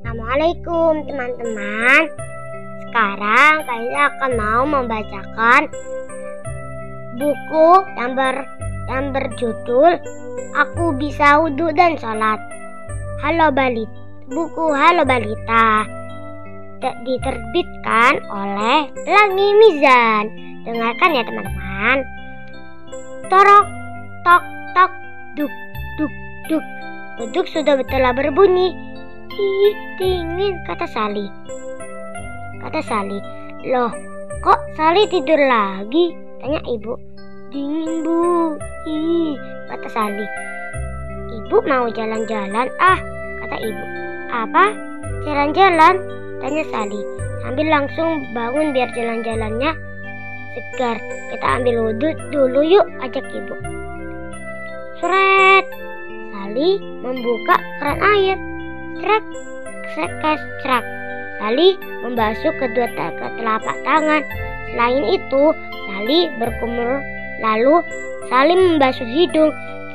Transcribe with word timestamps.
Assalamualaikum 0.00 1.04
teman-teman. 1.04 2.08
Sekarang 2.88 3.54
saya 3.68 4.08
akan 4.08 4.32
mau 4.32 4.64
membacakan 4.64 5.68
buku 7.20 7.68
yang 8.00 8.16
ber 8.16 8.48
yang 8.88 9.12
berjudul 9.12 10.00
Aku 10.56 10.96
Bisa 10.96 11.44
Wudhu 11.44 11.76
dan 11.76 12.00
Sholat. 12.00 12.40
Halo 13.20 13.52
Balita 13.52 13.92
Buku 14.32 14.72
Halo 14.72 15.04
Balita. 15.04 15.84
Diterbitkan 16.80 18.24
oleh 18.32 18.88
Pelangi 19.04 19.48
Mizan. 19.52 20.24
Dengarkan 20.64 21.12
ya 21.12 21.28
teman-teman. 21.28 21.96
Torok, 23.28 23.66
tok, 24.24 24.44
tok, 24.72 24.92
duk, 25.36 25.52
duk, 26.00 26.12
duk. 26.48 26.64
Duduk 27.20 27.44
sudah 27.52 27.76
telah 27.84 28.16
berbunyi 28.16 28.72
Ih, 29.30 29.74
dingin, 30.02 30.58
kata 30.66 30.90
Sali. 30.90 31.22
Kata 32.58 32.82
Sali, 32.82 33.18
loh, 33.70 33.94
kok 34.42 34.58
Sali 34.74 35.06
tidur 35.06 35.38
lagi? 35.38 36.10
Tanya 36.42 36.58
ibu. 36.66 36.98
Dingin, 37.54 38.02
Bu. 38.02 38.58
Ih, 38.90 39.38
kata 39.70 39.86
Sali. 39.86 40.26
Ibu 41.30 41.62
mau 41.62 41.86
jalan-jalan, 41.94 42.66
ah, 42.82 42.98
kata 43.46 43.56
ibu. 43.62 43.84
Apa? 44.34 44.64
Jalan-jalan? 45.22 45.94
Tanya 46.42 46.64
Sali. 46.66 47.00
Sambil 47.46 47.70
langsung 47.70 48.26
bangun 48.34 48.74
biar 48.74 48.90
jalan-jalannya 48.98 49.70
segar. 50.58 50.98
Kita 51.30 51.46
ambil 51.62 51.86
wudhu 51.86 52.10
dulu 52.34 52.66
yuk, 52.66 52.86
ajak 52.98 53.22
ibu. 53.30 53.54
Seret. 54.98 55.70
Sali 56.34 56.82
membuka 56.98 57.62
keran 57.78 57.98
air 58.02 58.49
Serak, 58.98 59.24
serak, 59.94 60.40
serak. 60.64 60.84
Sali 61.40 61.78
membasuh 62.02 62.52
kedua 62.58 62.90
telapak 63.38 63.76
tangan. 63.86 64.22
Selain 64.70 65.04
itu, 65.08 65.44
Sali 65.88 66.28
berkumur 66.36 67.00
lalu 67.40 67.80
Sali 68.28 68.54
membasuh 68.54 69.06
hidung. 69.06 69.50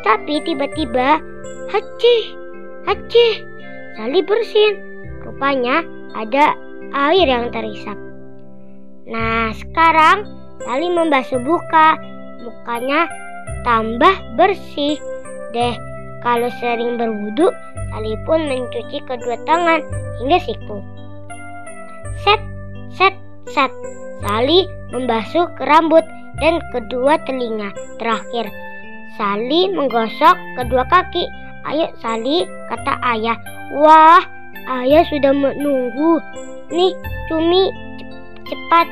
Tetapi 0.00 0.34
tiba-tiba, 0.46 1.20
hacih, 1.70 2.22
hacih. 2.88 3.32
Sali 3.98 4.20
bersin. 4.24 4.72
Rupanya 5.22 5.84
ada 6.16 6.56
air 7.10 7.26
yang 7.28 7.52
terisap. 7.52 7.98
Nah, 9.10 9.52
sekarang 9.54 10.24
Sali 10.62 10.88
membasuh 10.92 11.40
buka. 11.40 11.96
Mukanya 12.40 13.04
tambah 13.68 14.16
bersih 14.40 14.96
deh. 15.52 15.89
Kalau 16.20 16.52
sering 16.60 17.00
berwudu, 17.00 17.48
Sali 17.90 18.12
pun 18.28 18.44
mencuci 18.44 19.00
kedua 19.08 19.40
tangan 19.48 19.80
hingga 20.20 20.38
siku. 20.44 20.78
Set, 22.20 22.40
set, 22.92 23.14
set. 23.48 23.72
Sali 24.20 24.68
membasuh 24.92 25.48
ke 25.56 25.64
rambut 25.64 26.04
dan 26.44 26.60
kedua 26.76 27.16
telinga. 27.24 27.72
Terakhir, 27.96 28.52
Sali 29.16 29.72
menggosok 29.72 30.36
kedua 30.60 30.84
kaki. 30.92 31.24
Ayo 31.72 31.88
Sali, 32.04 32.44
kata 32.68 32.94
ayah. 33.16 33.36
Wah, 33.80 34.20
ayah 34.68 35.04
sudah 35.08 35.32
menunggu. 35.32 36.20
Nih, 36.68 36.92
cumi, 37.32 37.72
cepat. 38.44 38.86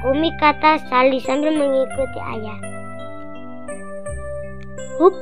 Kumi 0.00 0.32
kata 0.40 0.80
Sali 0.88 1.20
sambil 1.20 1.52
mengikuti 1.52 2.20
ayah. 2.24 2.58
Hup, 4.96 5.12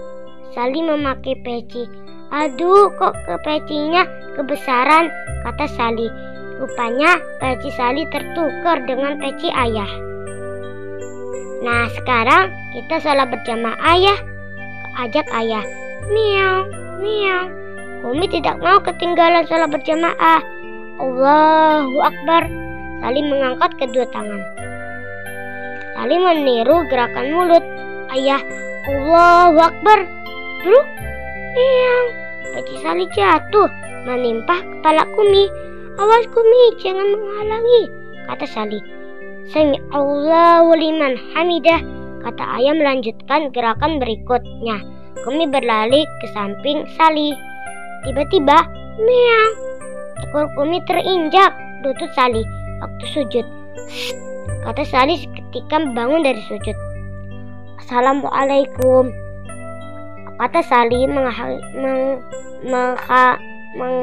Sali 0.59 0.83
memakai 0.83 1.39
peci. 1.39 1.87
Aduh, 2.35 2.91
kok 2.99 3.15
ke 3.15 3.35
pecinya 3.47 4.03
kebesaran, 4.35 5.07
kata 5.47 5.71
Sali. 5.71 6.11
Rupanya 6.59 7.15
peci 7.39 7.71
Sali 7.79 8.03
tertukar 8.11 8.83
dengan 8.83 9.23
peci 9.23 9.55
ayah. 9.55 9.87
Nah, 11.63 11.87
sekarang 11.95 12.51
kita 12.75 12.99
sholat 12.99 13.31
berjamaah 13.31 13.79
ayah. 13.87 14.19
Ajak 14.99 15.31
ayah. 15.31 15.63
Miau, 16.11 16.67
miau. 17.07 17.47
Kumi 18.03 18.27
tidak 18.27 18.59
mau 18.59 18.83
ketinggalan 18.83 19.47
sholat 19.47 19.71
berjamaah. 19.71 20.43
Allahu 20.99 22.03
Akbar. 22.03 22.51
Sali 22.99 23.23
mengangkat 23.23 23.79
kedua 23.79 24.11
tangan. 24.11 24.43
Sali 25.95 26.19
meniru 26.19 26.83
gerakan 26.91 27.31
mulut. 27.31 27.63
Ayah, 28.11 28.43
Allahu 28.91 29.63
Akbar. 29.63 30.18
Dulu 30.59 30.81
Meow. 31.55 32.03
Peci 32.55 32.75
Sali 32.83 33.07
jatuh 33.15 33.71
menimpa 34.07 34.59
kepala 34.59 35.07
Kumi. 35.15 35.47
Awas 35.99 36.27
Kumi, 36.31 36.63
jangan 36.79 37.07
menghalangi, 37.15 37.83
kata 38.31 38.47
Sali. 38.47 38.79
Sami 39.51 39.79
Allahu 39.91 40.75
liman 40.75 41.19
hamidah, 41.35 41.83
kata 42.23 42.45
ayah 42.59 42.75
melanjutkan 42.75 43.51
gerakan 43.51 43.99
berikutnya. 43.99 44.83
Kumi 45.27 45.51
berlari 45.51 46.07
ke 46.23 46.27
samping 46.31 46.87
Sali. 46.95 47.35
Tiba-tiba, 48.07 48.59
meow. 49.03 49.49
Ekor 50.27 50.47
Kumi 50.59 50.83
terinjak 50.87 51.55
lutut 51.87 52.11
Sali 52.15 52.43
waktu 52.83 53.05
sujud. 53.15 53.47
Kata 54.67 54.83
Sali 54.87 55.23
ketika 55.23 55.83
bangun 55.95 56.27
dari 56.27 56.43
sujud. 56.51 56.75
Assalamualaikum 57.79 59.28
kata 60.39 60.63
Sali 60.63 61.05
mengakhiri, 61.11 61.59
meng, 61.75 62.23
meng, 63.75 64.03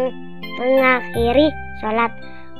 mengakhiri 0.60 1.48
sholat. 1.80 2.12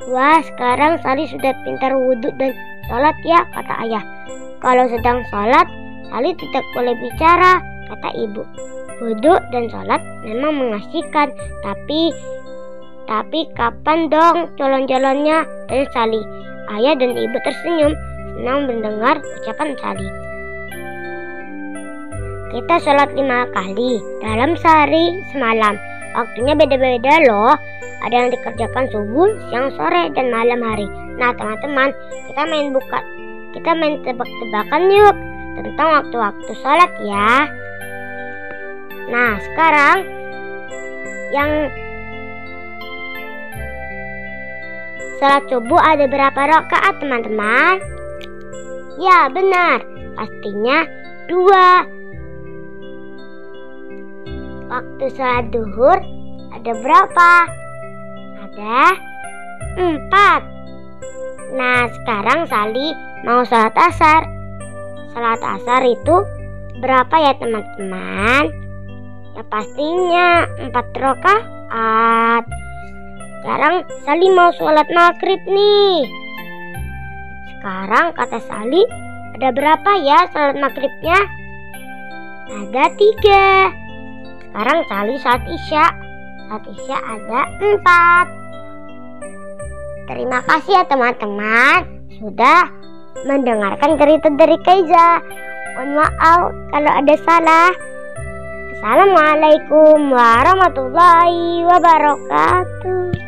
Wah, 0.08 0.40
sekarang 0.44 1.00
Sali 1.04 1.28
sudah 1.28 1.52
pintar 1.68 1.92
wudhu 1.92 2.32
dan 2.40 2.56
sholat 2.88 3.16
ya, 3.28 3.44
kata 3.52 3.74
ayah. 3.84 4.04
Kalau 4.64 4.88
sedang 4.88 5.28
sholat, 5.28 5.68
Sali 6.08 6.32
tidak 6.40 6.64
boleh 6.72 6.96
bicara, 6.96 7.60
kata 7.92 8.10
ibu. 8.16 8.44
Wudhu 9.04 9.36
dan 9.52 9.68
sholat 9.68 10.00
memang 10.24 10.56
mengasihkan, 10.56 11.36
tapi 11.60 12.16
tapi 13.06 13.46
kapan 13.54 14.10
dong 14.10 14.50
jalan-jalannya? 14.58 15.46
Tanya 15.70 15.86
Sali. 15.94 16.22
Ayah 16.74 16.98
dan 16.98 17.14
ibu 17.14 17.38
tersenyum, 17.46 17.94
senang 18.34 18.66
mendengar 18.66 19.22
ucapan 19.22 19.78
Sali. 19.78 20.08
Kita 22.56 22.80
sholat 22.80 23.12
lima 23.20 23.44
kali 23.52 24.00
dalam 24.24 24.56
sehari 24.56 25.20
semalam. 25.36 25.76
Waktunya 26.16 26.56
beda-beda 26.56 27.28
loh. 27.28 27.52
Ada 28.08 28.16
yang 28.16 28.30
dikerjakan 28.32 28.88
subuh, 28.96 29.28
siang, 29.52 29.76
sore, 29.76 30.08
dan 30.16 30.32
malam 30.32 30.64
hari. 30.64 30.88
Nah 31.20 31.36
teman-teman, 31.36 31.92
kita 32.32 32.48
main 32.48 32.72
buka, 32.72 33.04
kita 33.52 33.76
main 33.76 34.00
tebak-tebakan 34.08 34.88
yuk 34.88 35.16
tentang 35.60 35.88
waktu-waktu 36.00 36.52
sholat 36.64 36.92
ya. 37.04 37.52
Nah 39.12 39.36
sekarang 39.52 39.98
yang 41.36 41.52
sholat 45.20 45.44
subuh 45.52 45.82
ada 45.84 46.08
berapa 46.08 46.40
rakaat 46.40 47.04
teman-teman? 47.04 47.84
Ya 48.96 49.28
benar, 49.28 49.84
pastinya 50.16 50.88
dua 51.28 51.95
Waktu 54.66 55.06
sholat 55.14 55.54
duhur 55.54 55.98
ada 56.58 56.72
berapa? 56.82 57.32
Ada 58.50 58.78
empat. 59.78 60.42
Nah 61.54 61.86
sekarang 61.94 62.50
Sali 62.50 62.90
mau 63.30 63.46
sholat 63.46 63.78
asar. 63.78 64.26
Sholat 65.14 65.38
asar 65.38 65.86
itu 65.86 66.16
berapa 66.82 67.14
ya 67.14 67.38
teman-teman? 67.38 68.50
Ya 69.38 69.44
pastinya 69.46 70.50
empat 70.58 70.88
rakaat. 70.98 72.44
Sekarang 73.46 73.86
Sali 74.02 74.28
mau 74.34 74.50
sholat 74.58 74.90
maghrib 74.90 75.42
nih. 75.46 76.10
Sekarang 77.54 78.18
kata 78.18 78.42
Sali 78.50 78.82
ada 79.38 79.54
berapa 79.54 79.92
ya 80.02 80.26
sholat 80.34 80.58
maghribnya? 80.58 81.20
Ada 82.50 82.90
tiga. 82.98 83.46
Sekarang 84.56 84.88
Sali 84.88 85.20
saat 85.20 85.44
Isya. 85.52 85.86
Saat 86.48 86.64
Isya 86.64 86.96
ada 86.96 87.44
empat. 87.60 88.28
Terima 90.08 90.40
kasih 90.48 90.80
ya 90.80 90.84
teman-teman 90.88 91.84
sudah 92.16 92.72
mendengarkan 93.28 94.00
cerita 94.00 94.32
dari 94.32 94.56
Kaiza. 94.64 95.20
Mohon 95.76 95.92
maaf 96.00 96.56
kalau 96.72 96.92
ada 97.04 97.16
salah. 97.28 97.72
Assalamualaikum 98.80 100.08
warahmatullahi 100.16 101.68
wabarakatuh. 101.68 103.16